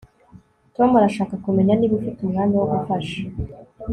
[0.75, 3.19] Tom arashaka kumenya niba ufite umwanya wo gufasha